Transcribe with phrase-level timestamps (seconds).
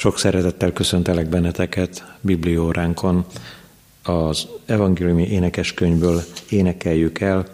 [0.00, 3.24] Sok szeretettel köszöntelek benneteket Biblióránkon.
[4.02, 7.46] Az evangéliumi énekeskönyvből énekeljük el,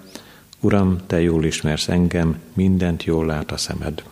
[0.60, 4.02] Uram, Te jól ismersz engem, mindent jól lát a szemed.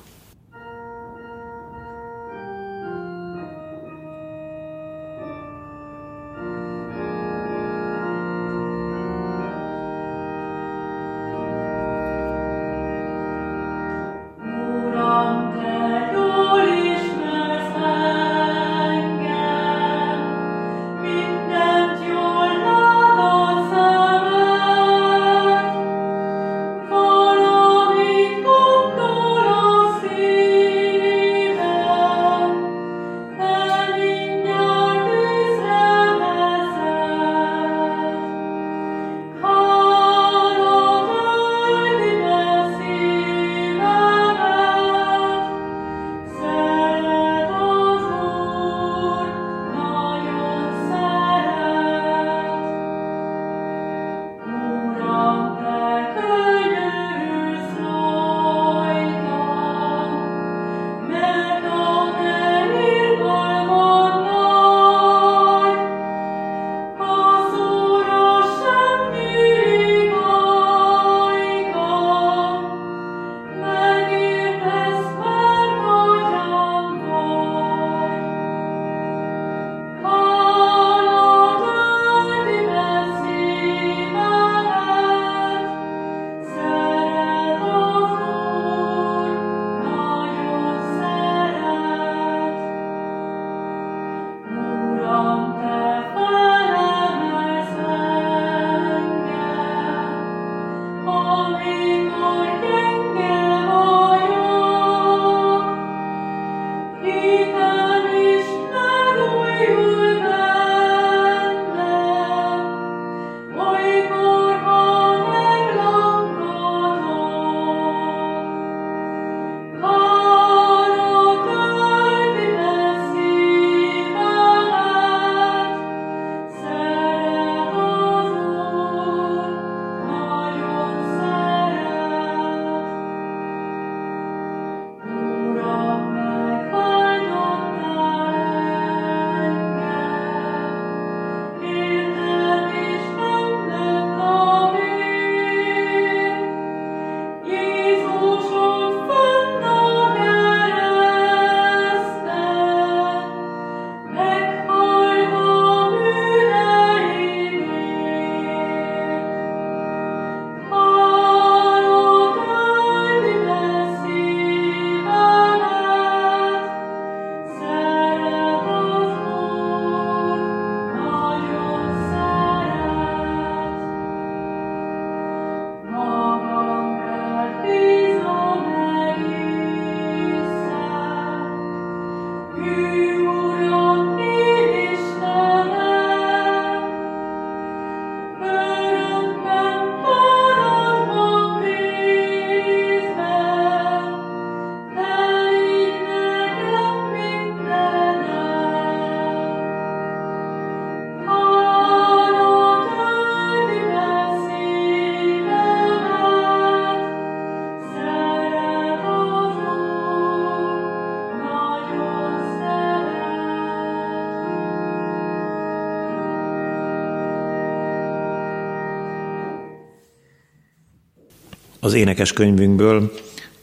[221.94, 223.12] Az énekes könyvünkből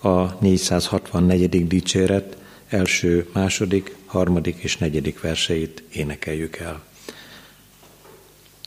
[0.01, 1.67] a 464.
[1.67, 2.37] dicséret
[2.67, 6.83] első, második, harmadik és negyedik verseit énekeljük el.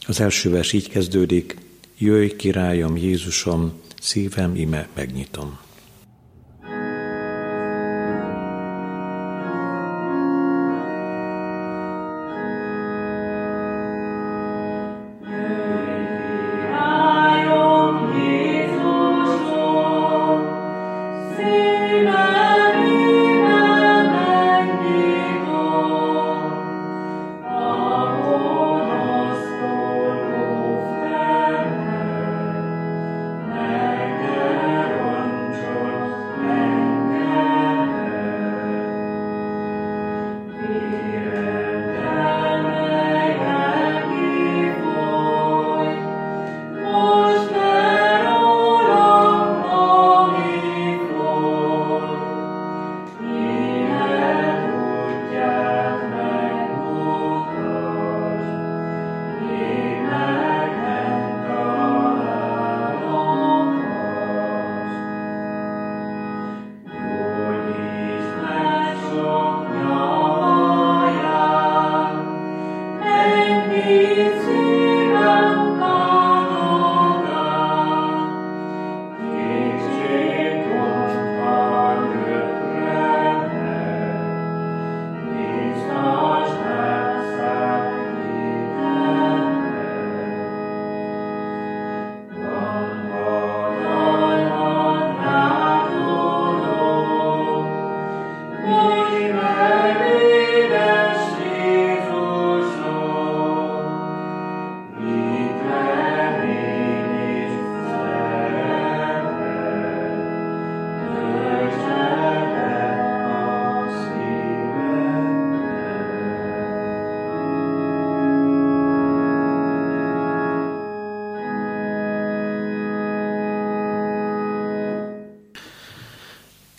[0.06, 1.56] Az első vers így kezdődik,
[1.98, 5.58] Jöjj, királyom, Jézusom, szívem ime megnyitom.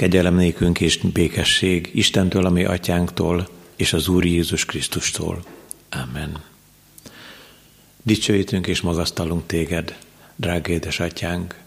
[0.05, 5.45] Kegyelem nékünk és békesség Istentől, ami atyánktól, és az Úr Jézus Krisztustól.
[5.89, 6.43] Amen.
[8.03, 9.97] Dicsőítünk és magasztalunk téged,
[10.35, 11.61] drága édesatyánk,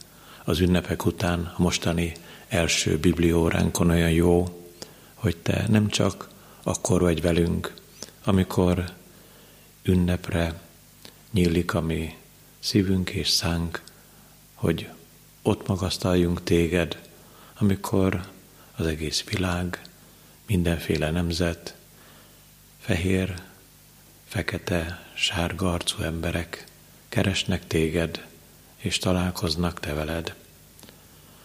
[0.45, 2.13] az ünnepek után a mostani
[2.49, 4.63] első biblióránkon olyan jó,
[5.15, 6.29] hogy te nem csak
[6.63, 7.75] akkor vagy velünk,
[8.25, 8.85] amikor
[9.83, 10.61] ünnepre
[11.33, 12.15] nyílik a mi
[12.59, 13.83] szívünk és szánk,
[14.55, 14.89] hogy
[15.43, 17.08] ott magasztaljunk téged,
[17.59, 18.29] amikor
[18.77, 19.83] az egész világ,
[20.47, 21.77] mindenféle nemzet,
[22.79, 23.35] fehér,
[24.25, 26.67] fekete, sárga arcú emberek
[27.09, 28.27] keresnek téged,
[28.77, 30.35] és találkoznak te veled,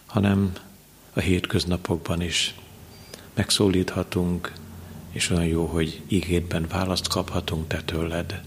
[0.06, 0.52] hanem
[1.12, 2.54] a hétköznapokban is
[3.34, 4.52] megszólíthatunk,
[5.10, 8.42] és olyan jó, hogy ígétben választ kaphatunk te tőled.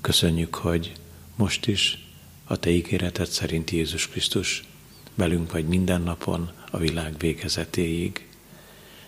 [0.00, 0.92] Köszönjük, hogy
[1.36, 2.06] most is
[2.44, 4.64] a te ígéreted szerint Jézus Krisztus
[5.14, 8.26] velünk vagy minden napon a világ végezetéig.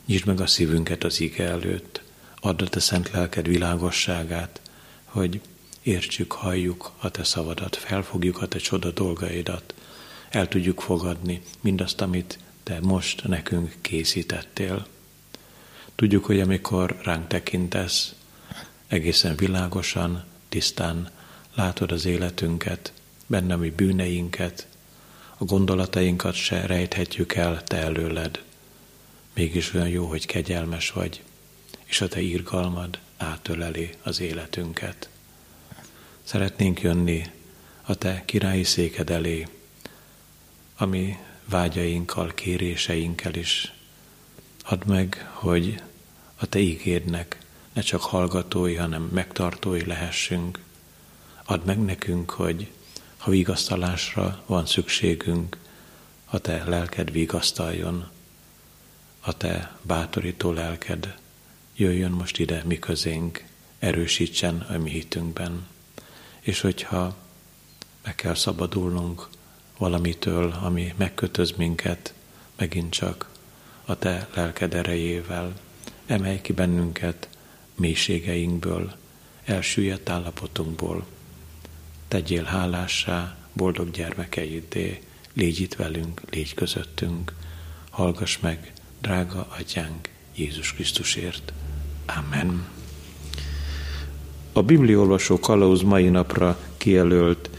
[0.06, 2.02] Nyisd meg a szívünket az ige előtt,
[2.40, 4.60] add a te szent lelked világosságát,
[5.04, 5.40] hogy
[5.82, 9.74] értsük, halljuk a te szavadat, felfogjuk a te csoda dolgaidat,
[10.30, 14.86] el tudjuk fogadni mindazt, amit te most nekünk készítettél.
[15.94, 18.14] Tudjuk, hogy amikor ránk tekintesz,
[18.86, 21.10] egészen világosan, tisztán
[21.54, 22.92] látod az életünket,
[23.26, 24.66] benne mi bűneinket,
[25.38, 28.42] a gondolatainkat se rejthetjük el te előled.
[29.34, 31.22] Mégis olyan jó, hogy kegyelmes vagy,
[31.84, 35.08] és a te írgalmad átöleli az életünket.
[36.22, 37.30] Szeretnénk jönni
[37.82, 39.46] a te királyi széked elé,
[40.76, 43.72] ami vágyainkkal, kéréseinkkel is.
[44.62, 45.82] Add meg, hogy
[46.36, 47.38] a te ígédnek
[47.72, 50.58] ne csak hallgatói, hanem megtartói lehessünk.
[51.44, 52.70] Add meg nekünk, hogy
[53.18, 55.56] ha vigasztalásra van szükségünk,
[56.24, 58.08] a te lelked vigasztaljon,
[59.20, 61.16] a te bátorító lelked
[61.76, 63.44] jöjjön most ide mi közénk,
[63.78, 65.66] erősítsen a mi hitünkben.
[66.40, 67.16] És hogyha
[68.04, 69.28] meg kell szabadulnunk
[69.78, 72.14] valamitől, ami megkötöz minket,
[72.56, 73.30] megint csak
[73.84, 75.60] a te lelked erejével,
[76.06, 77.28] emelj ki bennünket
[77.74, 78.96] mélységeinkből,
[79.44, 81.06] elsüllyedt állapotunkból,
[82.08, 87.32] tegyél hálássá boldog gyermekeiddé, légy itt velünk, légy közöttünk,
[87.90, 91.52] hallgass meg, drága atyánk, Jézus Krisztusért.
[92.06, 92.66] Amen.
[94.52, 97.50] A Bibliolvasó Kalauz mai napra kijelölt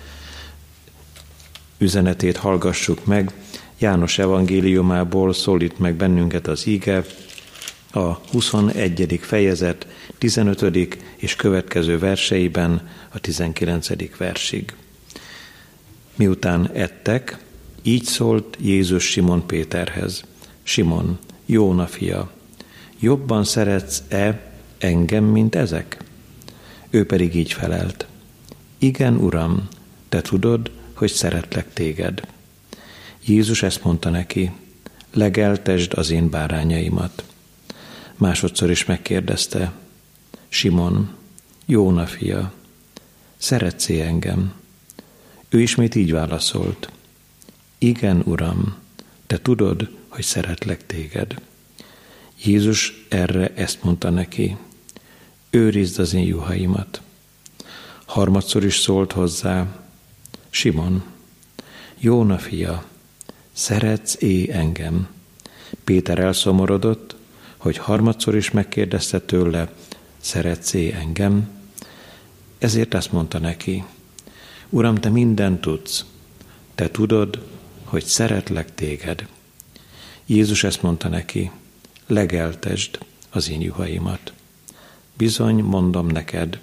[1.77, 3.31] üzenetét hallgassuk meg.
[3.77, 7.05] János evangéliumából szólít meg bennünket az íge,
[7.91, 9.19] a 21.
[9.21, 9.87] fejezet
[10.19, 10.87] 15.
[11.15, 14.17] és következő verseiben a 19.
[14.17, 14.73] versig.
[16.15, 17.37] Miután ettek,
[17.81, 20.23] így szólt Jézus Simon Péterhez.
[20.63, 22.31] Simon, Jóna fia,
[22.99, 25.97] jobban szeretsz-e engem, mint ezek?
[26.89, 28.07] Ő pedig így felelt.
[28.77, 29.67] Igen, Uram,
[30.09, 32.21] te tudod, hogy szeretlek téged.
[33.25, 34.51] Jézus ezt mondta neki,
[35.13, 37.23] legeltesd az én bárányaimat.
[38.15, 39.71] Másodszor is megkérdezte,
[40.49, 41.15] Simon,
[41.65, 42.53] Jóna fia,
[43.37, 44.53] szeretsz engem?
[45.49, 46.91] Ő ismét így válaszolt,
[47.77, 48.75] igen, Uram,
[49.27, 51.41] te tudod, hogy szeretlek téged.
[52.43, 54.57] Jézus erre ezt mondta neki,
[55.49, 57.01] őrizd az én juhaimat.
[58.05, 59.67] Harmadszor is szólt hozzá,
[60.49, 61.03] Simon,
[61.97, 62.85] Jóna fia,
[63.51, 65.07] szeretsz é engem?
[65.83, 67.15] Péter elszomorodott,
[67.57, 69.73] hogy harmadszor is megkérdezte tőle,
[70.21, 71.49] szeretsz é engem?
[72.57, 73.83] Ezért azt mondta neki,
[74.69, 76.05] Uram, te mindent tudsz,
[76.75, 77.43] te tudod,
[77.83, 79.27] hogy szeretlek téged.
[80.25, 81.51] Jézus ezt mondta neki,
[82.07, 82.99] legeltesd
[83.29, 84.33] az én juhaimat.
[85.17, 86.59] Bizony, mondom neked,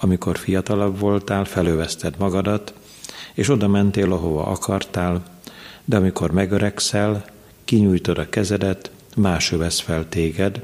[0.00, 2.74] amikor fiatalabb voltál, felőveszted magadat,
[3.34, 5.24] és oda mentél, ahova akartál,
[5.84, 7.24] de amikor megöregszel,
[7.64, 10.62] kinyújtod a kezedet, más övesz fel téged,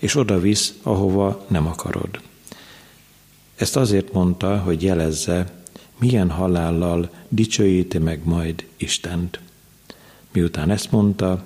[0.00, 2.20] és oda visz, ahova nem akarod.
[3.56, 5.52] Ezt azért mondta, hogy jelezze,
[5.98, 9.40] milyen halállal dicsőíti meg majd Istent.
[10.32, 11.44] Miután ezt mondta,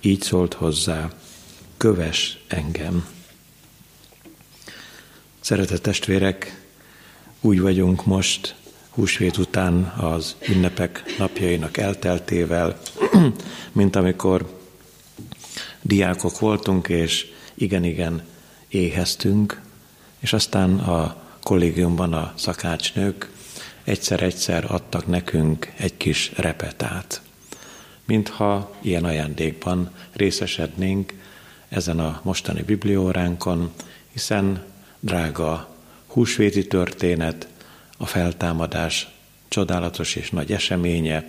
[0.00, 1.10] így szólt hozzá,
[1.76, 3.06] köves engem.
[5.40, 6.64] Szeretett testvérek,
[7.40, 8.54] úgy vagyunk most
[8.90, 12.80] húsvét után az ünnepek napjainak elteltével,
[13.72, 14.58] mint amikor
[15.82, 18.22] diákok voltunk, és igen-igen
[18.68, 19.60] éheztünk,
[20.18, 23.30] és aztán a kollégiumban a szakácsnők
[23.84, 27.20] egyszer-egyszer adtak nekünk egy kis repetát.
[28.04, 31.12] mintha ilyen ajándékban részesednénk
[31.68, 33.72] ezen a mostani biblióránkon,
[34.12, 34.64] hiszen
[35.00, 37.48] drága húsvéti történet,
[37.96, 39.08] a feltámadás
[39.48, 41.24] csodálatos és nagy eseménye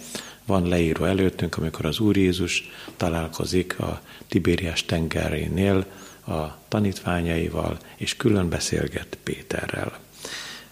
[0.46, 5.86] van leírva előttünk, amikor az Úr Jézus találkozik a Tibériás tengerénél
[6.28, 10.00] a tanítványaival, és külön beszélget Péterrel.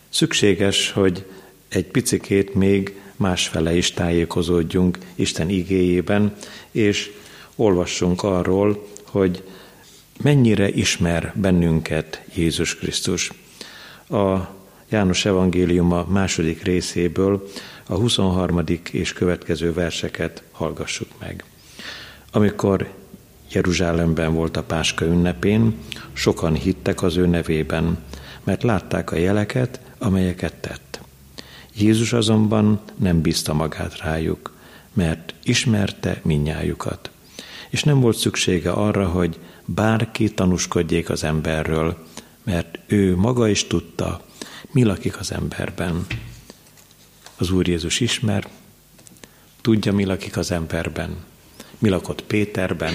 [0.10, 1.26] Szükséges, hogy
[1.68, 6.36] egy picikét még másfele is tájékozódjunk Isten igéjében,
[6.72, 7.12] és
[7.56, 9.44] olvassunk arról, hogy
[10.22, 13.32] mennyire ismer bennünket Jézus Krisztus.
[14.10, 14.38] A
[14.90, 17.48] János evangéliuma második részéből
[17.88, 18.64] a 23.
[18.92, 21.44] és következő verseket hallgassuk meg.
[22.32, 22.94] Amikor
[23.52, 25.76] Jeruzsálemben volt a Páska ünnepén,
[26.14, 27.98] sokan hittek az ő nevében,
[28.44, 31.00] mert látták a jeleket, amelyeket tett.
[31.78, 34.54] Jézus azonban nem bízta magát rájuk,
[34.94, 37.10] mert ismerte minnyájukat.
[37.70, 42.06] És nem volt szüksége arra, hogy bárki tanúskodjék az emberről,
[42.44, 44.22] mert ő maga is tudta,
[44.72, 46.06] mi lakik az emberben.
[47.38, 48.48] Az Úr Jézus ismer,
[49.62, 51.16] tudja, mi lakik az emberben,
[51.78, 52.94] mi lakott Péterben,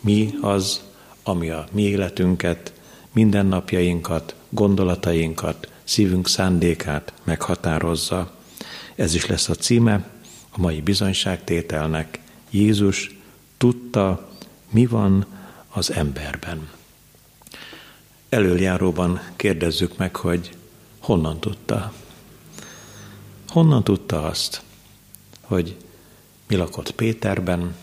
[0.00, 0.82] mi az,
[1.22, 2.72] ami a mi életünket,
[3.12, 8.32] mindennapjainkat, gondolatainkat, szívünk szándékát meghatározza.
[8.94, 10.08] Ez is lesz a címe
[10.50, 12.18] a mai bizonyságtételnek.
[12.50, 13.16] Jézus
[13.56, 14.28] tudta,
[14.70, 15.26] mi van
[15.68, 16.68] az emberben.
[18.28, 20.50] Előjáróban kérdezzük meg, hogy
[20.98, 21.92] honnan tudta.
[23.48, 24.62] Honnan tudta azt,
[25.40, 25.76] hogy
[26.46, 27.74] mi lakott Péterben,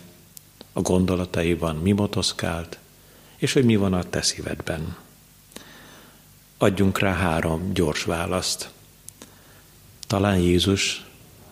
[0.78, 2.78] a gondolataiban mi motoszkált,
[3.36, 4.96] és hogy mi van a te szívedben.
[6.58, 8.70] Adjunk rá három gyors választ.
[10.06, 11.04] Talán Jézus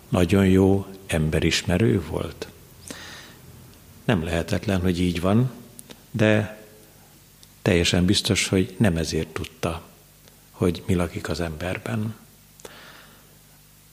[0.08, 2.48] nagyon jó emberismerő volt?
[4.04, 5.50] Nem lehetetlen, hogy így van,
[6.10, 6.62] de
[7.62, 9.82] teljesen biztos, hogy nem ezért tudta,
[10.50, 12.14] hogy mi lakik az emberben.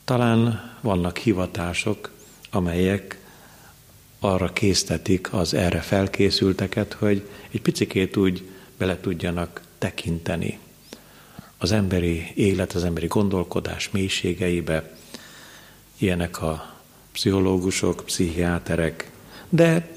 [0.04, 2.12] Talán vannak hivatások,
[2.50, 3.23] amelyek
[4.24, 10.60] arra késztetik az erre felkészülteket, hogy egy picikét úgy bele tudjanak tekinteni
[11.58, 14.98] az emberi élet, az emberi gondolkodás mélységeibe.
[15.98, 16.74] Ilyenek a
[17.12, 19.12] pszichológusok, pszichiáterek,
[19.50, 19.90] de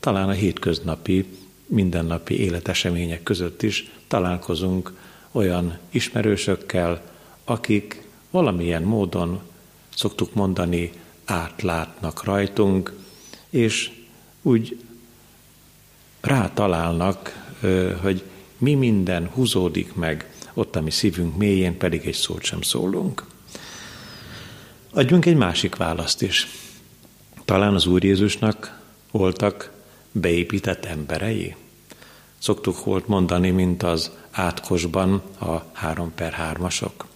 [0.00, 1.24] talán a hétköznapi,
[1.66, 4.92] mindennapi életesemények között is találkozunk
[5.32, 7.02] olyan ismerősökkel,
[7.44, 9.40] akik valamilyen módon,
[9.94, 10.92] szoktuk mondani,
[11.24, 12.97] átlátnak rajtunk,
[13.50, 13.90] és
[14.42, 14.78] úgy
[16.20, 17.50] rátalálnak,
[18.00, 18.22] hogy
[18.58, 23.24] mi minden húzódik meg, ott a mi szívünk mélyén pedig egy szót sem szólunk.
[24.92, 26.48] Adjunk egy másik választ is.
[27.44, 29.72] Talán az Úr Jézusnak voltak
[30.12, 31.54] beépített emberei.
[32.38, 37.06] Szoktuk volt mondani, mint az átkosban a három per hármasok.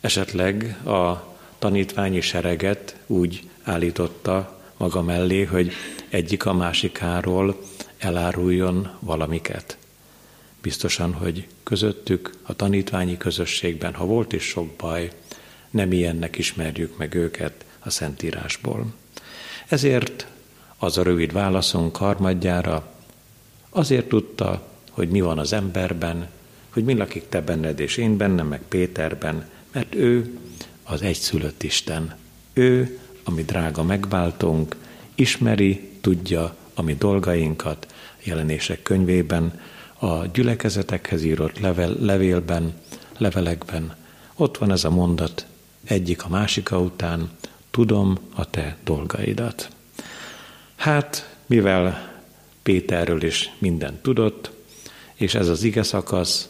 [0.00, 5.72] Esetleg a tanítványi sereget úgy állította maga mellé, hogy
[6.08, 7.60] egyik a másikáról
[7.98, 9.76] eláruljon valamiket.
[10.62, 15.10] Biztosan, hogy közöttük, a tanítványi közösségben, ha volt is sok baj,
[15.70, 18.86] nem ilyennek ismerjük meg őket a Szentírásból.
[19.68, 20.26] Ezért
[20.78, 22.92] az a rövid válaszunk harmadjára,
[23.70, 26.28] azért tudta, hogy mi van az emberben,
[26.70, 30.38] hogy mi lakik te benned és én bennem, meg Péterben, mert ő
[30.82, 32.16] az egyszülött Isten.
[32.52, 34.76] Ő, ami drága megváltunk,
[35.14, 39.60] ismeri, tudja a mi dolgainkat, jelenések könyvében,
[39.98, 42.74] a gyülekezetekhez írott level, levélben,
[43.18, 43.96] levelekben.
[44.34, 45.46] Ott van ez a mondat,
[45.84, 47.30] egyik a másika után,
[47.70, 49.70] tudom a te dolgaidat.
[50.76, 52.08] Hát, mivel
[52.62, 54.50] Péterről is mindent tudott,
[55.14, 56.48] és ez az ige szakasz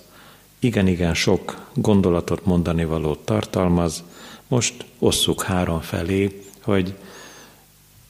[0.59, 4.03] igen-igen sok gondolatot mondani valót tartalmaz,
[4.49, 6.95] most osszuk három felé, hogy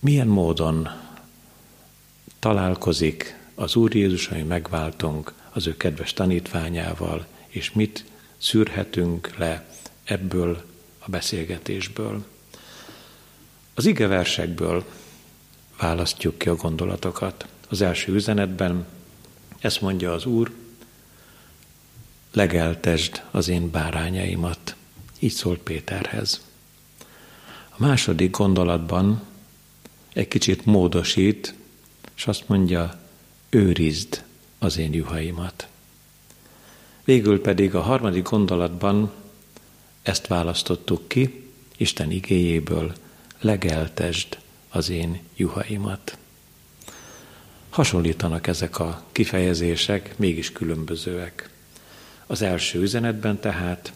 [0.00, 0.88] milyen módon
[2.38, 8.04] találkozik az Úr Jézus, ami megváltunk az ő kedves tanítványával, és mit
[8.38, 9.66] szűrhetünk le
[10.04, 10.64] ebből
[10.98, 12.24] a beszélgetésből.
[13.74, 14.84] Az ige versekből
[15.78, 17.46] választjuk ki a gondolatokat.
[17.68, 18.86] Az első üzenetben
[19.58, 20.50] ezt mondja az Úr,
[22.32, 24.74] legeltesd az én bárányaimat.
[25.18, 26.49] Így szólt Péterhez.
[27.80, 29.22] Második gondolatban
[30.12, 31.54] egy kicsit módosít,
[32.16, 33.00] és azt mondja,
[33.50, 34.24] őrizd
[34.58, 35.68] az én juhaimat.
[37.04, 39.12] Végül pedig a harmadik gondolatban
[40.02, 42.92] ezt választottuk ki, Isten igéjéből,
[43.40, 46.18] legeltesd az én juhaimat.
[47.70, 51.50] Hasonlítanak ezek a kifejezések, mégis különbözőek.
[52.26, 53.92] Az első üzenetben tehát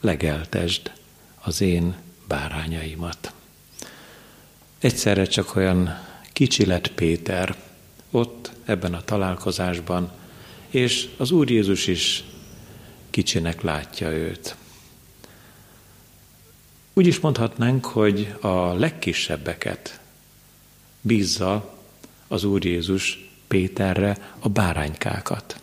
[0.00, 0.92] legeltesd
[1.40, 3.32] az én bárányaimat.
[4.78, 7.56] Egyszerre csak olyan kicsi lett Péter
[8.10, 10.12] ott ebben a találkozásban,
[10.68, 12.24] és az Úr Jézus is
[13.10, 14.56] kicsinek látja őt.
[16.92, 20.00] Úgy is mondhatnánk, hogy a legkisebbeket
[21.00, 21.74] bízza
[22.28, 25.60] az Úr Jézus Péterre a báránykákat.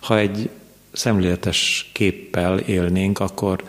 [0.00, 0.50] Ha egy
[0.92, 3.64] szemléletes képpel élnénk, akkor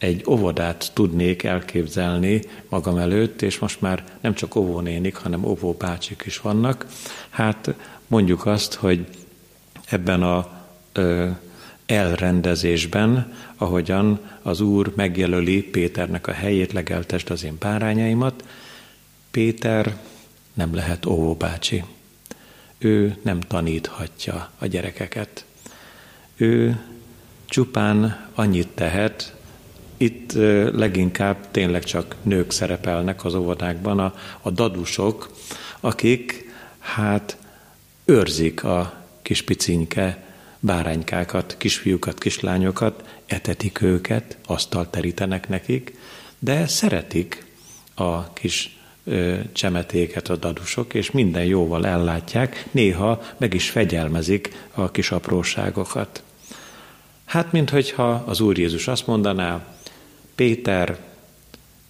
[0.00, 6.38] egy óvodát tudnék elképzelni magam előtt, és most már nem csak óvónénik, hanem óvóbácsik is
[6.38, 6.86] vannak.
[7.30, 7.74] Hát
[8.06, 9.06] mondjuk azt, hogy
[9.86, 10.50] ebben a
[10.92, 11.28] ö,
[11.86, 18.44] elrendezésben, ahogyan az Úr megjelöli Péternek a helyét, legeltest az én párányaimat,
[19.30, 19.96] Péter
[20.54, 21.84] nem lehet óvóbácsi.
[22.78, 25.44] Ő nem taníthatja a gyerekeket.
[26.36, 26.80] Ő
[27.46, 29.34] csupán annyit tehet,
[30.00, 30.32] itt
[30.72, 35.30] leginkább tényleg csak nők szerepelnek az óvodákban, a, a dadusok,
[35.80, 37.36] akik hát
[38.04, 40.24] őrzik a kis picinke
[40.60, 45.94] báránykákat, kisfiúkat, kislányokat, etetik őket, asztalt terítenek nekik,
[46.38, 47.44] de szeretik
[47.94, 54.90] a kis ö, csemetéket a dadusok, és minden jóval ellátják, néha meg is fegyelmezik a
[54.90, 56.22] kis apróságokat.
[57.24, 59.78] Hát, minthogyha az Úr Jézus azt mondaná,
[60.40, 60.98] Péter,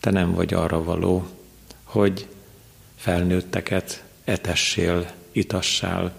[0.00, 1.26] te nem vagy arra való,
[1.82, 2.26] hogy
[2.96, 6.12] felnőtteket etessél, itassál.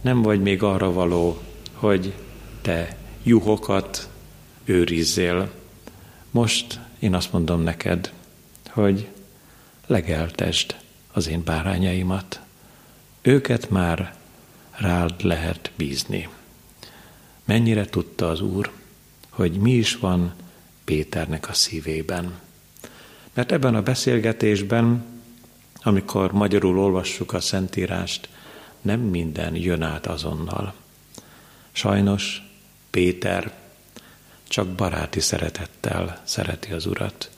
[0.00, 1.40] Nem vagy még arra való,
[1.72, 2.14] hogy
[2.62, 4.08] te juhokat
[4.64, 5.50] őrizzél.
[6.30, 8.12] Most én azt mondom neked,
[8.68, 9.08] hogy
[9.86, 10.76] legeltesd
[11.12, 12.40] az én bárányaimat.
[13.22, 14.14] Őket már
[14.70, 16.28] rád lehet bízni.
[17.44, 18.70] Mennyire tudta az Úr,
[19.28, 20.34] hogy mi is van
[20.84, 22.32] Péternek a szívében.
[23.34, 25.04] Mert ebben a beszélgetésben,
[25.82, 28.28] amikor magyarul olvassuk a Szentírást,
[28.80, 30.74] nem minden jön át azonnal.
[31.72, 32.42] Sajnos
[32.90, 33.52] Péter
[34.48, 37.30] csak baráti szeretettel szereti az Urat.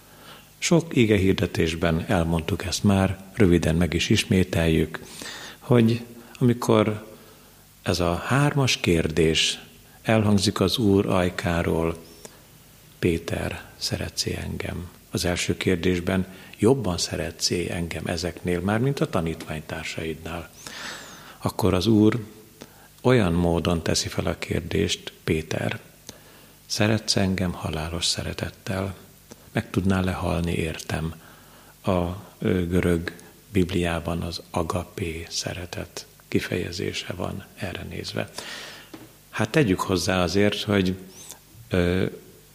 [0.59, 5.00] Sok ige hirdetésben elmondtuk ezt már, röviden meg is ismételjük,
[5.59, 6.04] hogy
[6.38, 7.07] amikor
[7.83, 9.61] ez a hármas kérdés
[10.02, 11.96] elhangzik az Úr ajkáról,
[13.04, 14.90] Péter, szeretsz engem?
[15.10, 16.26] Az első kérdésben
[16.58, 20.50] jobban szeretsz engem ezeknél már, mint a tanítványtársaidnál.
[21.38, 22.24] Akkor az Úr
[23.02, 25.80] olyan módon teszi fel a kérdést, Péter,
[26.66, 28.94] szeretsz engem halálos szeretettel?
[29.52, 31.14] Meg tudnál lehalni értem?
[31.82, 32.02] A
[32.68, 33.12] görög
[33.52, 38.30] Bibliában az agapé szeretet kifejezése van erre nézve.
[39.30, 40.96] Hát tegyük hozzá azért, hogy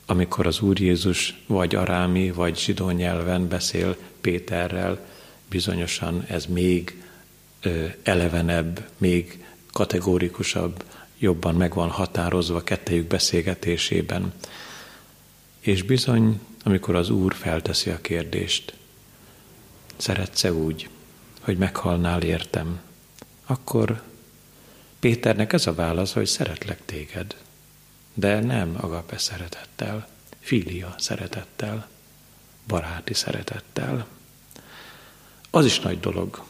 [0.10, 5.00] amikor az Úr Jézus vagy arámi, vagy zsidó nyelven beszél Péterrel,
[5.50, 7.04] bizonyosan ez még
[8.04, 10.84] elevenebb, még kategórikusabb,
[11.18, 14.34] jobban meg van határozva kettejük beszélgetésében.
[15.60, 18.74] És bizony, amikor az Úr felteszi a kérdést,
[19.98, 20.90] szeretsz-e úgy,
[21.42, 22.80] hogy meghalnál értem,
[23.46, 24.02] akkor
[25.00, 27.36] Péternek ez a válasz, hogy szeretlek téged
[28.14, 30.08] de nem agape szeretettel,
[30.40, 31.88] filia szeretettel,
[32.68, 34.08] baráti szeretettel.
[35.50, 36.44] Az is nagy dolog,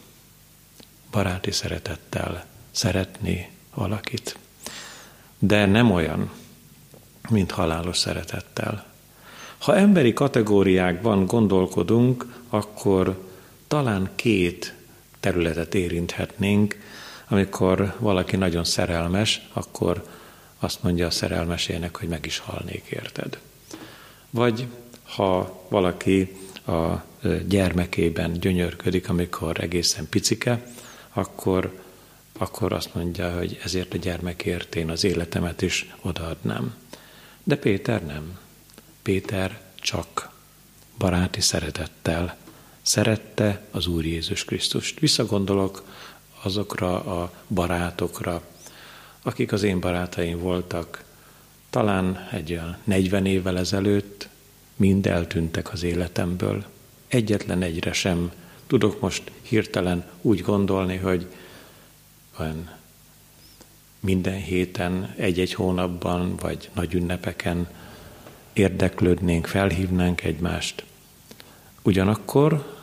[1.12, 4.38] baráti szeretettel szeretni valakit,
[5.40, 6.32] de nem olyan,
[7.30, 8.86] mint halálos szeretettel.
[9.58, 13.28] Ha emberi kategóriákban gondolkodunk, akkor
[13.68, 14.74] talán két
[15.20, 16.78] területet érinthetnénk,
[17.28, 20.04] amikor valaki nagyon szerelmes, akkor
[20.60, 23.40] azt mondja a szerelmesének, hogy meg is halnék érted.
[24.30, 24.68] Vagy
[25.04, 27.04] ha valaki a
[27.48, 30.74] gyermekében gyönyörködik, amikor egészen picike,
[31.14, 31.84] akkor,
[32.38, 36.76] akkor azt mondja, hogy ezért a gyermekért én az életemet is odaadnám.
[37.44, 38.38] De Péter nem.
[39.02, 40.32] Péter csak
[40.98, 42.38] baráti szeretettel
[42.82, 45.00] szerette az Úr Jézus Krisztust.
[45.00, 45.84] Visszagondolok
[46.42, 48.42] azokra a barátokra,
[49.22, 51.04] akik az én barátaim voltak,
[51.70, 54.30] talán egy olyan 40 évvel ezelőtt
[54.76, 56.66] mind eltűntek az életemből.
[57.08, 58.32] Egyetlen egyre sem
[58.68, 61.28] tudok most hirtelen úgy gondolni, hogy
[62.40, 62.70] olyan
[64.00, 67.68] minden héten, egy-egy hónapban, vagy nagy ünnepeken
[68.54, 70.84] érdeklődnénk, felhívnánk egymást.
[71.82, 72.78] Ugyanakkor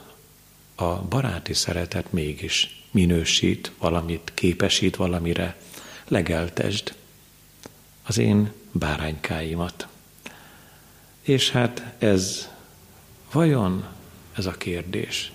[0.74, 5.56] a baráti szeretet mégis minősít valamit, képesít valamire.
[6.08, 6.94] Legeltesd
[8.02, 9.86] az én báránykáimat.
[11.20, 12.48] És hát ez,
[13.32, 13.84] vajon
[14.36, 15.32] ez a kérdés,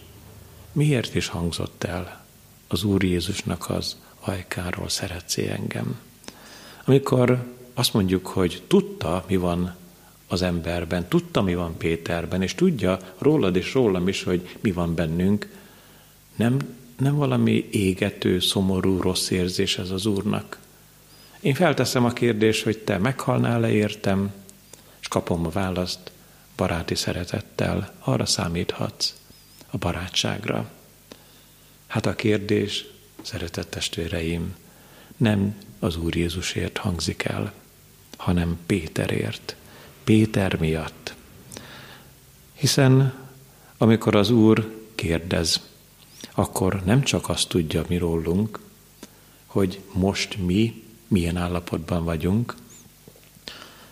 [0.72, 2.24] miért is hangzott el
[2.68, 6.00] az Úr Jézusnak az ajkáról szeretsz engem?
[6.86, 9.76] Amikor azt mondjuk, hogy tudta, mi van
[10.28, 14.96] az emberben, tudta, mi van Péterben, és tudja rólad és rólam is, hogy mi van
[14.96, 15.50] bennünk,
[16.36, 16.58] nem,
[16.98, 20.60] nem valami égető, szomorú, rossz érzés ez az Úrnak.
[21.42, 24.34] Én felteszem a kérdést, hogy te meghalnál-e értem,
[25.00, 26.12] és kapom a választ
[26.56, 29.14] baráti szeretettel, arra számíthatsz,
[29.70, 30.70] a barátságra.
[31.88, 32.86] Hát a kérdés,
[33.22, 34.56] szeretett testvéreim,
[35.18, 37.54] nem az Úr Jézusért hangzik el,
[38.18, 39.56] hanem Péterért.
[40.04, 41.14] Péter miatt.
[42.54, 43.14] Hiszen
[43.78, 45.62] amikor az Úr kérdez,
[46.32, 48.60] akkor nem csak azt tudja mi rólunk,
[49.46, 52.56] hogy most mi milyen állapotban vagyunk.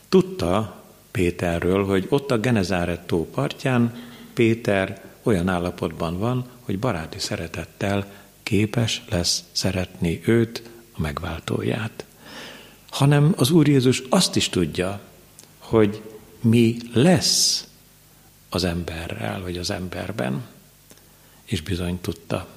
[0.09, 3.95] Tudta Péterről, hogy ott a Genezáret tó partján
[4.33, 8.11] Péter olyan állapotban van, hogy baráti szeretettel
[8.43, 12.05] képes lesz szeretni őt, a megváltóját.
[12.89, 14.99] Hanem az Úr Jézus azt is tudja,
[15.57, 16.01] hogy
[16.41, 17.67] mi lesz
[18.49, 20.45] az emberrel, vagy az emberben.
[21.43, 22.47] És bizony tudta,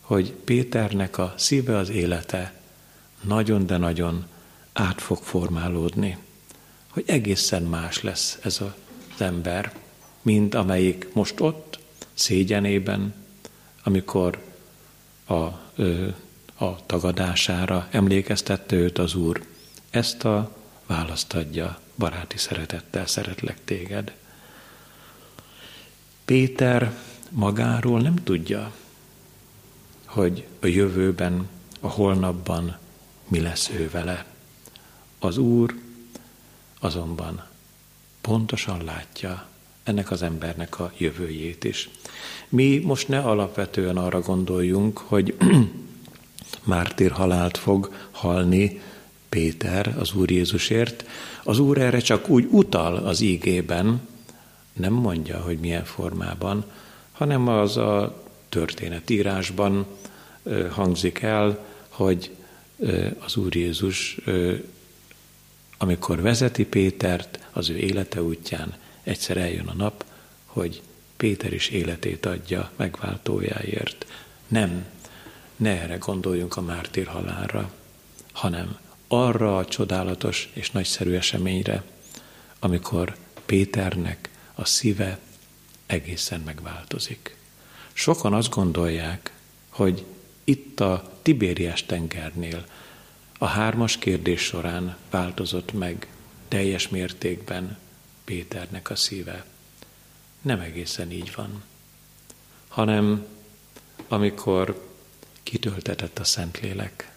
[0.00, 2.61] hogy Péternek a szíve, az élete
[3.22, 4.26] nagyon, de nagyon
[4.72, 6.16] át fog formálódni,
[6.88, 9.72] hogy egészen más lesz ez az ember,
[10.22, 11.78] mint amelyik most ott,
[12.14, 13.14] szégyenében,
[13.82, 14.42] amikor
[15.26, 15.34] a,
[16.64, 19.44] a tagadására emlékeztette őt az Úr.
[19.90, 20.56] Ezt a
[20.86, 24.12] választ adja, baráti szeretettel szeretlek téged.
[26.24, 26.92] Péter
[27.30, 28.72] magáról nem tudja,
[30.04, 31.48] hogy a jövőben,
[31.80, 32.78] a holnapban
[33.32, 34.24] mi lesz ő vele.
[35.18, 35.74] Az Úr
[36.80, 37.44] azonban
[38.20, 39.46] pontosan látja
[39.82, 41.90] ennek az embernek a jövőjét is.
[42.48, 45.36] Mi most ne alapvetően arra gondoljunk, hogy
[46.64, 48.80] mártír halált fog halni
[49.28, 51.04] Péter az Úr Jézusért.
[51.42, 54.08] Az Úr erre csak úgy utal az ígében,
[54.72, 56.64] nem mondja, hogy milyen formában,
[57.12, 59.86] hanem az a történetírásban
[60.70, 62.30] hangzik el, hogy
[63.18, 64.16] az Úr Jézus,
[65.78, 70.04] amikor vezeti Pétert az ő élete útján, egyszer eljön a nap,
[70.44, 70.82] hogy
[71.16, 74.06] Péter is életét adja megváltójáért.
[74.48, 74.86] Nem,
[75.56, 77.72] ne erre gondoljunk a mártír halálra,
[78.32, 81.84] hanem arra a csodálatos és nagyszerű eseményre,
[82.58, 83.16] amikor
[83.46, 85.18] Péternek a szíve
[85.86, 87.36] egészen megváltozik.
[87.92, 89.32] Sokan azt gondolják,
[89.68, 90.04] hogy
[90.44, 92.66] itt a Tibériás tengernél
[93.38, 96.06] a hármas kérdés során változott meg
[96.48, 97.78] teljes mértékben
[98.24, 99.44] Péternek a szíve.
[100.42, 101.62] Nem egészen így van,
[102.68, 103.26] hanem
[104.08, 104.90] amikor
[105.42, 107.12] kitöltetett a Szentlélek,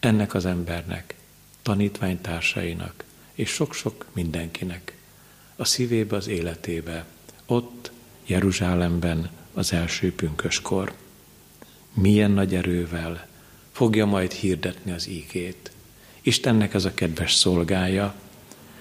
[0.00, 1.14] ennek az embernek,
[1.62, 3.04] tanítványtársainak
[3.34, 4.96] és sok-sok mindenkinek
[5.56, 7.04] a szívébe, az életébe,
[7.46, 7.90] ott
[8.26, 10.94] Jeruzsálemben az első pünköskor.
[12.00, 13.26] Milyen nagy erővel
[13.72, 15.70] fogja majd hirdetni az ígét.
[16.22, 18.14] Istennek ez a kedves szolgája,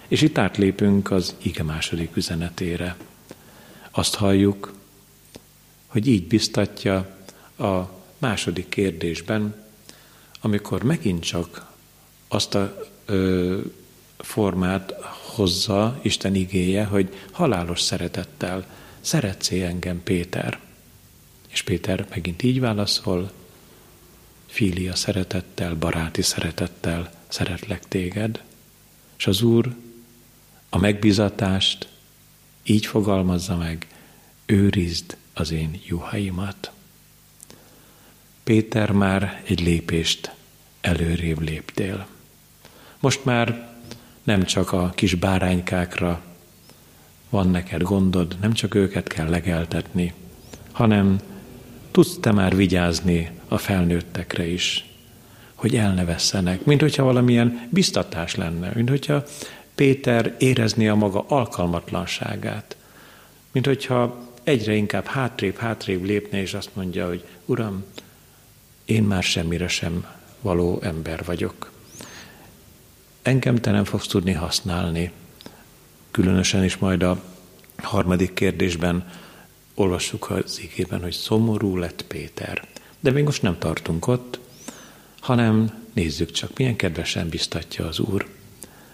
[0.08, 2.95] és itt átlépünk az ige második üzenetére.
[3.91, 4.73] Azt halljuk,
[5.88, 6.95] hogy így biztatja
[7.58, 9.56] a második kérdésben,
[10.41, 11.71] amikor megint csak
[12.27, 13.60] azt a ö,
[14.17, 14.93] formát
[15.36, 18.65] hozza Isten igéje, hogy halálos szeretettel
[19.01, 20.66] szeretsz engem, Péter?
[21.57, 23.31] És Péter megint így válaszol,
[24.45, 28.43] Fília szeretettel, baráti szeretettel szeretlek téged.
[29.17, 29.75] És az Úr
[30.69, 31.87] a megbizatást
[32.63, 33.87] így fogalmazza meg,
[34.45, 36.71] őrizd az én juhaimat.
[38.43, 40.31] Péter már egy lépést
[40.81, 42.07] előrébb léptél.
[42.99, 43.77] Most már
[44.23, 46.21] nem csak a kis báránykákra
[47.29, 50.13] van neked gondod, nem csak őket kell legeltetni,
[50.71, 51.19] hanem
[51.97, 54.86] tudsz te már vigyázni a felnőttekre is,
[55.55, 59.23] hogy el ne vesszenek, mint hogyha valamilyen biztatás lenne, mint hogyha
[59.75, 62.77] Péter érezné a maga alkalmatlanságát,
[63.51, 67.83] mint hogyha egyre inkább hátrébb, hátrébb lépne, és azt mondja, hogy Uram,
[68.86, 70.05] én már semmire sem
[70.41, 71.71] való ember vagyok.
[73.21, 75.12] Engem te nem fogsz tudni használni.
[76.12, 77.23] Különösen is majd a
[77.77, 79.05] harmadik kérdésben
[79.77, 82.67] olvassuk az igében, hogy szomorú lett Péter.
[82.99, 84.39] De még most nem tartunk ott,
[85.19, 88.27] hanem nézzük csak, milyen kedvesen biztatja az Úr,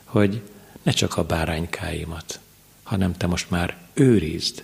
[0.03, 0.41] hogy
[0.83, 2.39] ne csak a báránykáimat,
[2.83, 4.63] hanem te most már őrizd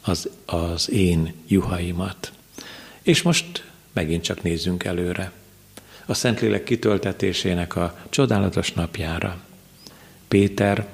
[0.00, 2.32] az, az én juhaimat.
[3.02, 5.32] És most megint csak nézzünk előre.
[6.06, 9.40] A Szentlélek kitöltetésének a csodálatos napjára.
[10.28, 10.88] Péter,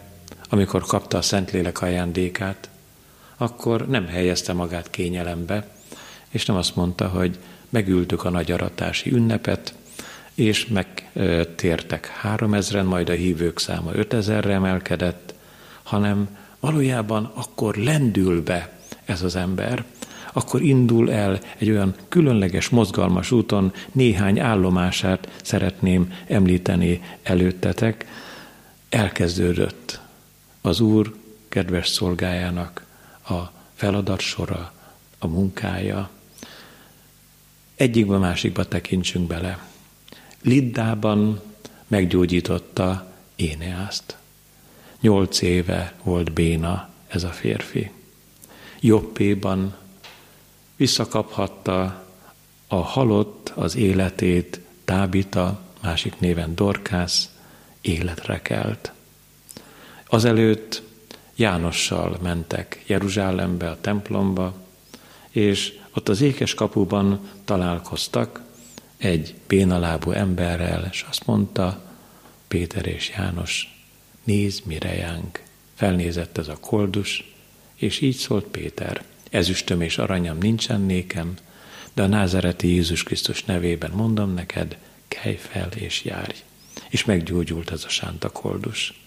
[0.48, 2.70] amikor kapta a Szentlélek ajándékát,
[3.42, 5.68] akkor nem helyezte magát kényelembe,
[6.30, 9.74] és nem azt mondta, hogy megültük a nagy aratási ünnepet,
[10.34, 15.34] és megtértek három ezren, majd a hívők száma ötezerre emelkedett,
[15.82, 19.84] hanem valójában akkor lendül be ez az ember,
[20.32, 28.06] akkor indul el egy olyan különleges, mozgalmas úton, néhány állomását szeretném említeni előttetek.
[28.88, 30.00] Elkezdődött
[30.60, 31.14] az Úr
[31.48, 32.84] kedves szolgájának
[33.28, 33.40] a
[33.74, 34.72] feladat sora,
[35.18, 36.10] a munkája.
[37.74, 39.66] Egyikbe másikba tekintsünk bele.
[40.42, 41.40] Liddában
[41.86, 44.16] meggyógyította Éneászt.
[45.00, 47.90] Nyolc éve volt béna ez a férfi.
[48.80, 49.76] Jobbéban
[50.76, 52.04] visszakaphatta
[52.66, 57.28] a halott az életét, Tábita, másik néven Dorkász,
[57.80, 58.92] életre kelt.
[60.06, 60.82] Azelőtt
[61.36, 64.54] Jánossal mentek Jeruzsálembe, a templomba,
[65.30, 68.42] és ott az ékes kapuban találkoztak
[68.96, 71.82] egy bénalábú emberrel, és azt mondta,
[72.48, 73.82] Péter és János,
[74.24, 75.42] nézd mire jánk.
[75.74, 77.34] Felnézett ez a koldus,
[77.74, 81.34] és így szólt Péter, ezüstöm és aranyam nincsen nékem,
[81.92, 84.76] de a názereti Jézus Krisztus nevében mondom neked,
[85.08, 86.42] kelj fel és járj.
[86.88, 89.00] És meggyógyult ez a sánta koldus.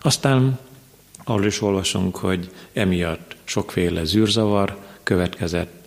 [0.00, 0.58] Aztán
[1.24, 5.82] arról is olvasunk, hogy emiatt sokféle zűrzavar következett.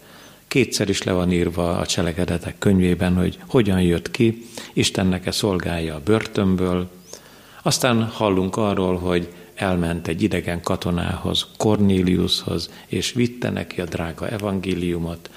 [0.47, 6.02] Kétszer is le van írva a cselekedetek könyvében, hogy hogyan jött ki, Istennek-e szolgálja a
[6.04, 6.89] börtönből.
[7.62, 15.30] Aztán hallunk arról, hogy elment egy idegen katonához, Cornéliushoz, és vitte neki a drága evangéliumot.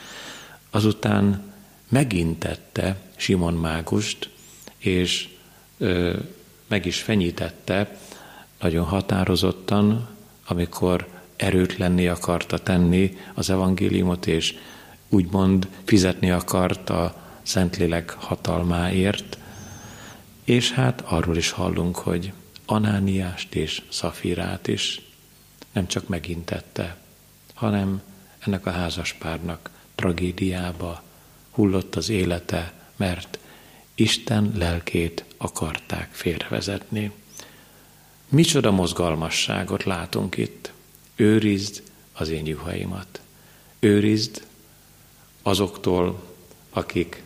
[0.71, 1.53] Azután
[1.89, 4.31] megintette Simon Mágust,
[4.79, 5.29] és
[5.79, 6.17] ö,
[6.67, 7.99] meg is fenyítette
[8.61, 10.09] nagyon határozottan,
[10.47, 14.55] amikor erőtlenné akarta tenni az evangéliumot, és
[15.09, 19.39] úgymond fizetni akart a Szentlélek hatalmáért,
[20.45, 22.33] és hát arról is hallunk, hogy
[22.67, 25.01] Anániást és Szafirát is
[25.73, 26.97] nem csak megintette,
[27.55, 28.03] hanem
[28.39, 31.03] ennek a házaspárnak tragédiába
[31.51, 33.39] hullott az élete, mert
[33.95, 37.13] Isten lelkét akarták félrevezetni.
[38.33, 40.73] Micsoda mozgalmasságot látunk itt.
[41.17, 43.21] Őrizd az én juhaimat.
[43.79, 44.47] Őrizd
[45.43, 46.23] azoktól,
[46.71, 47.23] akik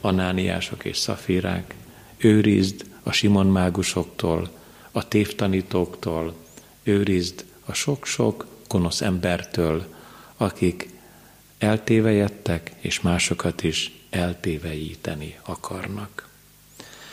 [0.00, 1.74] anániások és szafírák.
[2.16, 4.50] Őrizd a Simon mágusoktól,
[4.90, 6.34] a tévtanítóktól,
[6.82, 9.86] őrizd a sok-sok gonosz embertől,
[10.36, 10.90] akik
[11.58, 16.28] eltévejettek, és másokat is eltévejíteni akarnak.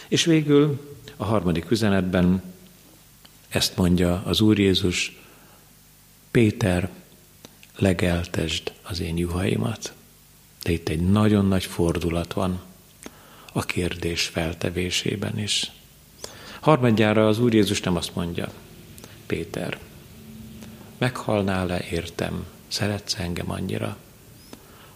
[0.07, 2.52] És végül a harmadik üzenetben
[3.53, 5.17] ezt mondja az Úr Jézus,
[6.31, 6.89] Péter,
[7.77, 9.93] legeltesd az én juhaimat.
[10.63, 12.61] De itt egy nagyon nagy fordulat van
[13.53, 15.71] a kérdés feltevésében is.
[16.59, 18.51] Harmadjára az Úr Jézus nem azt mondja,
[19.25, 19.79] Péter,
[20.97, 23.97] meghalnál-e értem, szeretsz engem annyira,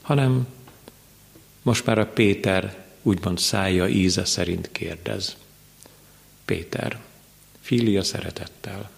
[0.01, 0.47] hanem
[1.61, 5.37] most már a Péter úgymond szája íze szerint kérdez.
[6.45, 6.99] Péter,
[7.67, 8.89] filia szeretettel,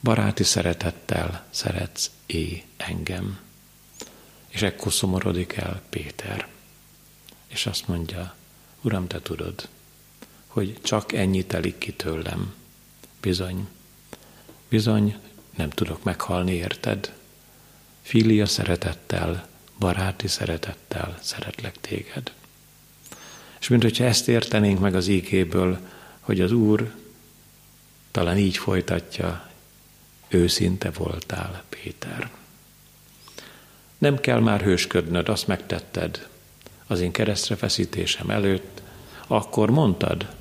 [0.00, 3.40] baráti szeretettel szeretsz é engem.
[4.48, 6.48] És ekkor szomorodik el Péter,
[7.46, 8.34] és azt mondja,
[8.80, 9.68] Uram, te tudod,
[10.46, 12.54] hogy csak ennyi telik ki tőlem.
[13.20, 13.68] Bizony,
[14.68, 15.16] bizony
[15.56, 17.12] nem tudok meghalni, érted?
[18.02, 22.32] Filia szeretettel, baráti szeretettel szeretlek téged.
[23.60, 25.78] És mint hogyha ezt értenénk meg az ígéből,
[26.20, 27.02] hogy az Úr
[28.14, 29.48] talán így folytatja,
[30.28, 32.30] őszinte voltál, Péter.
[33.98, 36.28] Nem kell már hősködnöd, azt megtetted
[36.86, 38.82] az én keresztre feszítésem előtt,
[39.26, 40.34] akkor mondtad,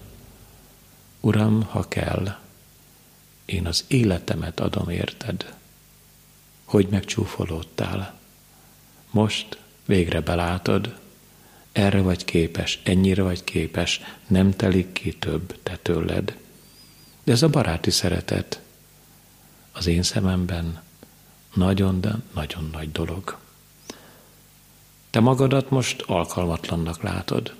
[1.19, 2.37] Uram, ha kell,
[3.45, 5.53] én az életemet adom érted,
[6.63, 8.19] hogy megcsúfolódtál.
[9.11, 10.97] Most végre belátod,
[11.71, 16.41] erre vagy képes, ennyire vagy képes, nem telik ki több te tőled.
[17.23, 18.61] De ez a baráti szeretet
[19.71, 20.81] az én szememben
[21.53, 23.37] Nagyon, de nagyon nagy dolog.
[25.09, 27.53] Te magadat most alkalmatlannak látod.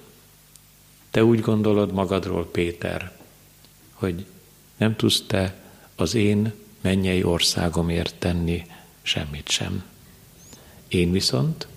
[1.12, 3.12] Te úgy gondolod magadról, Péter,
[3.94, 4.26] hogy
[4.78, 5.56] nem tudsz te
[5.96, 8.66] az én mennyei országomért tenni
[9.02, 9.84] semmit sem.
[10.88, 11.68] Én viszont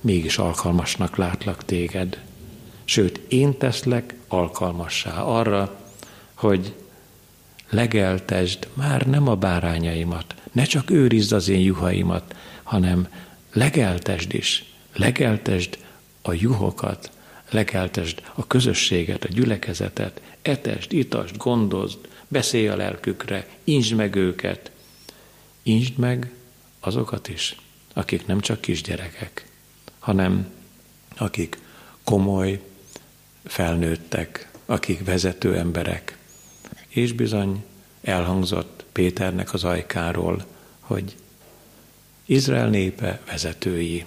[0.00, 2.22] mégis alkalmasnak látlak téged.
[2.84, 5.80] Sőt, én teszlek alkalmassá arra,
[6.34, 6.74] hogy
[7.70, 13.08] legeltesd már nem a bárányaimat, ne csak őrizd az én juhaimat, hanem
[13.52, 15.78] legeltesd is, legeltesd
[16.22, 17.10] a juhokat,
[17.50, 21.98] legeltesd a közösséget, a gyülekezetet, etesd, itasd, gondozd,
[22.28, 24.70] beszélj a lelkükre, intsd meg őket,
[25.62, 26.30] intsd meg
[26.80, 27.56] azokat is,
[27.92, 29.46] akik nem csak kisgyerekek,
[29.98, 30.52] hanem
[31.16, 31.58] akik
[32.04, 32.60] komoly,
[33.44, 36.15] felnőttek, akik vezető emberek.
[36.96, 37.64] És bizony
[38.02, 40.44] elhangzott Péternek az ajkáról,
[40.80, 41.16] hogy
[42.24, 44.04] Izrael népe vezetői.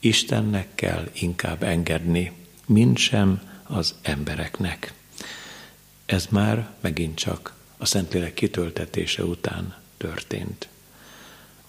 [0.00, 2.32] Istennek kell inkább engedni,
[2.66, 4.92] mint sem az embereknek.
[6.06, 10.68] Ez már megint csak a Szentlélek kitöltetése után történt.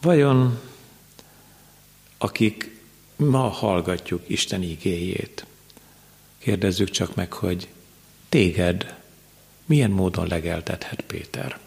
[0.01, 0.59] Vajon
[2.17, 2.79] akik
[3.15, 5.45] ma hallgatjuk Isten igéjét,
[6.37, 7.67] kérdezzük csak meg, hogy
[8.29, 9.03] téged
[9.65, 11.59] milyen módon legeltethet Péter?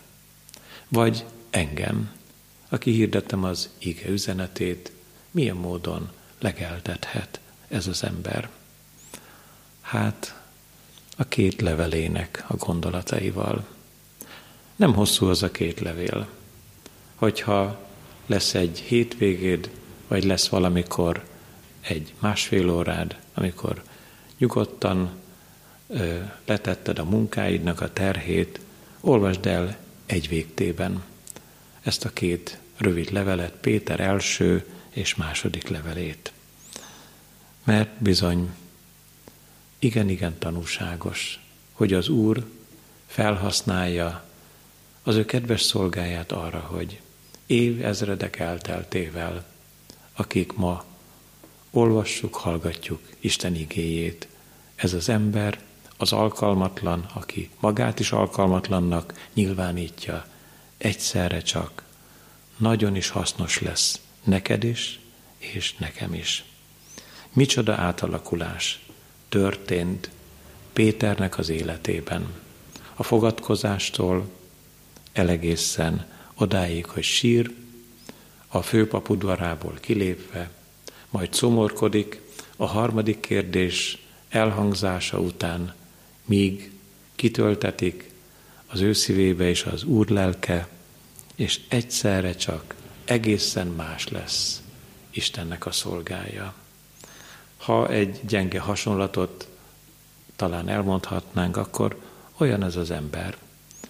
[0.88, 2.10] Vagy engem,
[2.68, 4.92] aki hirdettem az ige üzenetét,
[5.30, 8.50] milyen módon legeltethet ez az ember?
[9.80, 10.42] Hát
[11.16, 13.66] a két levelének a gondolataival.
[14.76, 16.28] Nem hosszú az a két levél.
[17.14, 17.88] Hogyha
[18.26, 19.70] lesz egy hétvégéd,
[20.08, 21.24] vagy lesz valamikor
[21.80, 23.82] egy másfél órád, amikor
[24.38, 25.10] nyugodtan
[26.44, 28.60] letetted a munkáidnak a terhét,
[29.00, 31.04] olvasd el egy végtében
[31.82, 36.32] ezt a két rövid levelet, Péter első és második levelét.
[37.64, 38.50] Mert bizony
[39.78, 41.40] igen-igen tanúságos,
[41.72, 42.46] hogy az Úr
[43.06, 44.24] felhasználja
[45.02, 47.00] az ő kedves szolgáját arra, hogy
[47.46, 49.44] év ezredek elteltével,
[50.12, 50.84] akik ma
[51.70, 54.28] olvassuk, hallgatjuk Isten igéjét,
[54.74, 55.60] ez az ember,
[56.00, 60.26] az alkalmatlan, aki magát is alkalmatlannak nyilvánítja,
[60.76, 61.82] egyszerre csak
[62.56, 65.00] nagyon is hasznos lesz neked is,
[65.38, 66.44] és nekem is.
[67.32, 68.80] Micsoda átalakulás
[69.28, 70.10] történt
[70.72, 72.34] Péternek az életében.
[72.94, 74.30] A fogadkozástól
[75.12, 77.54] elegészen odáig, hogy sír,
[78.48, 80.50] a főpap udvarából kilépve,
[81.10, 82.20] majd szomorkodik
[82.56, 85.74] a harmadik kérdés elhangzása után,
[86.28, 86.70] míg
[87.14, 88.10] kitöltetik
[88.66, 90.68] az ő szívébe és az Úr lelke,
[91.34, 94.62] és egyszerre csak egészen más lesz
[95.10, 96.54] Istennek a szolgája.
[97.56, 99.48] Ha egy gyenge hasonlatot
[100.36, 102.00] talán elmondhatnánk, akkor
[102.36, 103.36] olyan ez az ember,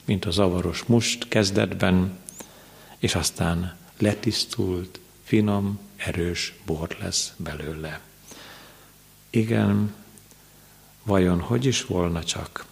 [0.05, 2.19] mint a zavaros must kezdetben,
[2.99, 8.01] és aztán letisztult, finom, erős bor lesz belőle.
[9.31, 9.95] Igen,
[11.09, 12.65] vajon hogy is volna csak?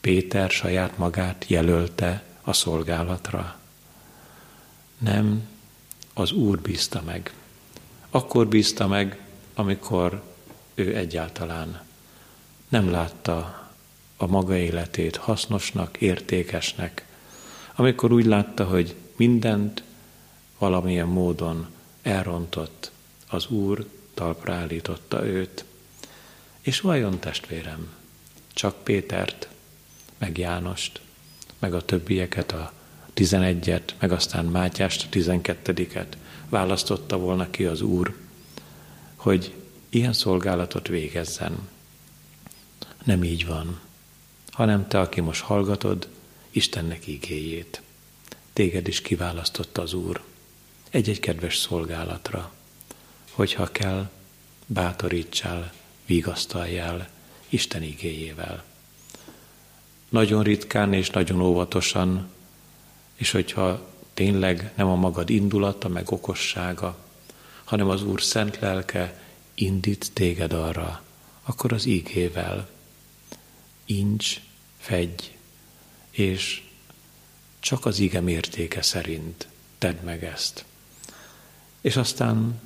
[0.00, 3.56] Péter saját magát jelölte a szolgálatra.
[4.98, 5.48] Nem,
[6.14, 7.34] az Úr bízta meg.
[8.10, 9.20] Akkor bízta meg,
[9.54, 10.22] amikor
[10.74, 11.82] ő egyáltalán
[12.68, 13.68] nem látta
[14.16, 17.06] a maga életét hasznosnak, értékesnek,
[17.74, 19.82] amikor úgy látta, hogy mindent
[20.58, 21.66] valamilyen módon
[22.02, 22.90] elrontott,
[23.28, 25.64] az Úr talpra állította őt.
[26.62, 27.92] És vajon testvérem,
[28.54, 29.48] csak Pétert,
[30.18, 31.00] meg Jánost,
[31.58, 32.72] meg a többieket, a
[33.14, 36.16] tizenegyet, meg aztán Mátyást, a tizenkettediket
[36.48, 38.16] választotta volna ki az Úr,
[39.16, 39.54] hogy
[39.88, 41.68] ilyen szolgálatot végezzen.
[43.04, 43.80] Nem így van,
[44.50, 46.08] hanem te, aki most hallgatod,
[46.50, 47.82] Istennek igéjét.
[48.52, 50.22] Téged is kiválasztotta az Úr
[50.92, 52.52] egy-egy kedves szolgálatra,
[53.30, 54.10] hogyha kell,
[54.66, 55.72] bátorítsál,
[56.12, 57.08] vigasztaljál
[57.48, 58.64] Isten igéjével.
[60.08, 62.30] Nagyon ritkán és nagyon óvatosan,
[63.14, 66.96] és hogyha tényleg nem a magad indulata, meg okossága,
[67.64, 69.22] hanem az Úr szent lelke
[69.54, 71.02] indít téged arra,
[71.42, 72.68] akkor az ígével
[73.84, 74.40] incs,
[74.78, 75.36] fegy,
[76.10, 76.62] és
[77.60, 79.48] csak az ige mértéke szerint
[79.78, 80.64] tedd meg ezt.
[81.80, 82.60] És aztán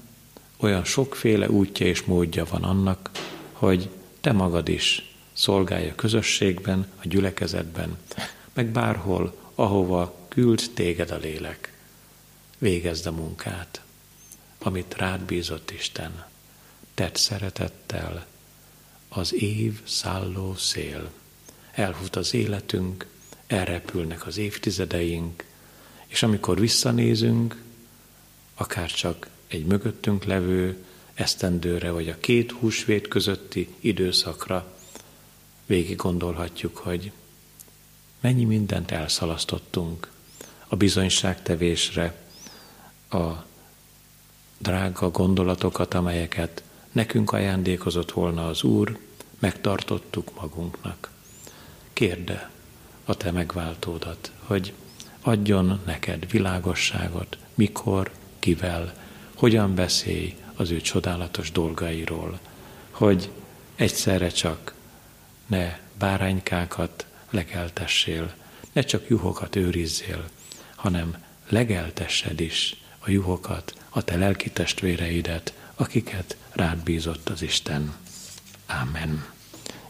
[0.56, 3.10] olyan sokféle útja és módja van annak,
[3.58, 3.88] hogy
[4.20, 7.98] te magad is szolgálja a közösségben, a gyülekezetben,
[8.52, 11.72] meg bárhol, ahova küld téged a lélek.
[12.58, 13.82] végezd a munkát,
[14.58, 16.24] amit rád bízott Isten.
[16.94, 18.26] Tedd szeretettel,
[19.08, 21.10] az év szálló szél.
[21.72, 23.06] Elhúz az életünk,
[23.46, 25.44] elrepülnek az évtizedeink,
[26.06, 27.62] és amikor visszanézünk,
[28.54, 30.84] akár csak egy mögöttünk levő
[31.16, 34.72] esztendőre, vagy a két húsvét közötti időszakra,
[35.66, 37.12] végig gondolhatjuk, hogy
[38.20, 40.10] mennyi mindent elszalasztottunk
[40.68, 42.14] a bizonyságtevésre,
[43.10, 43.44] a
[44.58, 46.62] drága gondolatokat, amelyeket
[46.92, 48.98] nekünk ajándékozott volna az Úr,
[49.38, 51.10] megtartottuk magunknak.
[51.92, 52.50] Kérde
[53.04, 54.72] a te megváltódat, hogy
[55.20, 58.94] adjon neked világosságot, mikor, kivel,
[59.34, 62.38] hogyan beszélj az ő csodálatos dolgairól,
[62.90, 63.30] hogy
[63.74, 64.74] egyszerre csak
[65.46, 68.34] ne báránykákat legeltessél,
[68.72, 70.24] ne csak juhokat őrizzél,
[70.74, 71.16] hanem
[71.48, 77.94] legeltessed is a juhokat, a te lelki testvéreidet, akiket rád bízott az Isten.
[78.66, 79.24] Amen.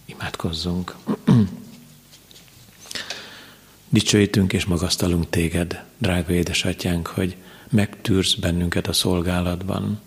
[0.04, 0.96] Imádkozzunk.
[3.88, 7.36] Dicsőítünk és magasztalunk téged, drága édesatyánk, hogy
[7.68, 10.00] megtűrsz bennünket a szolgálatban.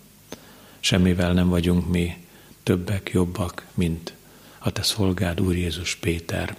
[0.80, 2.28] Semmivel nem vagyunk mi
[2.64, 4.14] többek, jobbak, mint
[4.60, 6.58] a te szolgád Úr Jézus Péter,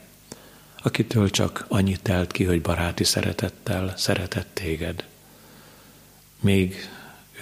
[0.82, 5.04] akitől csak annyit telt ki, hogy baráti szeretettel szeretett téged.
[6.40, 6.74] Még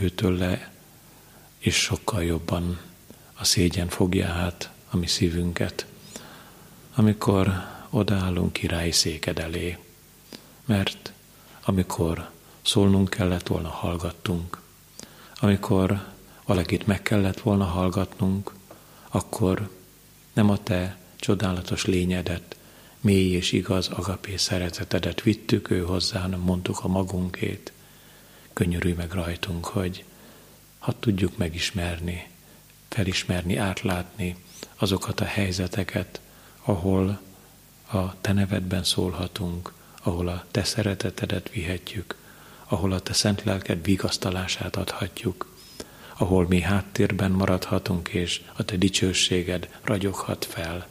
[0.01, 0.70] őtől le
[1.59, 2.81] és sokkal jobban
[3.35, 5.87] a szégyen fogja át a mi szívünket,
[6.95, 9.79] amikor odaállunk királyi széked elé,
[10.64, 11.12] mert
[11.62, 12.31] amikor
[12.62, 14.61] szólnunk kellett volna, hallgattunk,
[15.41, 16.05] amikor
[16.49, 18.53] valakit meg kellett volna hallgatnunk,
[19.09, 19.70] akkor
[20.32, 22.57] nem a te csodálatos lényedet,
[23.01, 27.72] mély és igaz agapé szeretetedet vittük ő hozzá, hanem mondtuk a magunkét.
[28.53, 30.05] Könyörülj meg rajtunk, hogy
[30.78, 32.28] ha tudjuk megismerni,
[32.88, 34.36] felismerni, átlátni
[34.76, 36.20] azokat a helyzeteket,
[36.62, 37.20] ahol
[37.92, 39.72] a te nevedben szólhatunk,
[40.03, 42.16] ahol a te szeretetedet vihetjük,
[42.64, 45.57] ahol a te szent lelked vigasztalását adhatjuk,
[46.18, 50.86] ahol mi háttérben maradhatunk, és a te dicsőséged ragyoghat fel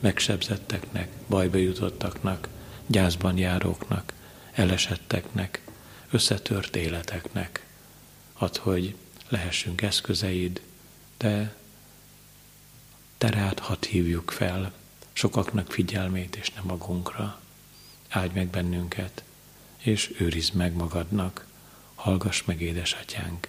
[0.00, 2.48] megsebzetteknek, bajba jutottaknak,
[2.86, 4.12] gyászban járóknak,
[4.52, 5.62] elesetteknek,
[6.10, 7.66] összetört életeknek.
[8.32, 8.94] Add, hogy
[9.28, 10.60] lehessünk eszközeid,
[11.16, 11.54] de
[13.18, 14.72] terát hadd hívjuk fel,
[15.12, 17.40] sokaknak figyelmét és nem magunkra.
[18.08, 19.22] Áldj meg bennünket,
[19.78, 21.46] és őrizd meg magadnak.
[21.94, 23.48] Hallgass meg, édesatyánk,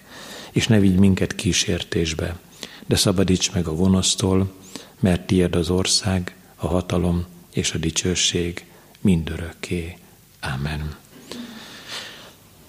[0.51, 2.39] és ne vigy minket kísértésbe,
[2.85, 4.51] de szabadíts meg a gonosztól,
[4.99, 8.65] mert tiéd az ország, a hatalom és a dicsőség
[9.01, 9.97] mindörökké.
[10.39, 10.95] Amen.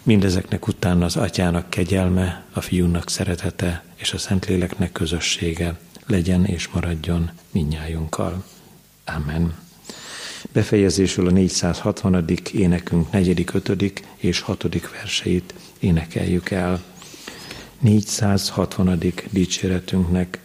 [0.03, 7.31] Mindezeknek utána az atyának kegyelme, a fiúnak szeretete és a Szentléleknek közössége legyen és maradjon
[7.51, 8.45] minnyájunkkal.
[9.05, 9.55] Amen.
[10.53, 12.25] Befejezésül a 460.
[12.53, 14.03] énekünk 4., 5.
[14.17, 14.91] és 6.
[14.91, 16.83] verseit énekeljük el.
[17.83, 18.99] 460.
[19.31, 20.41] dicséretünknek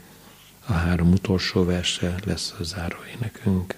[0.67, 3.75] a három utolsó verse lesz a záróénekünk.